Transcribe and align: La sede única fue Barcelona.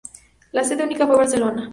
La 0.51 0.63
sede 0.63 0.83
única 0.83 1.05
fue 1.05 1.15
Barcelona. 1.15 1.69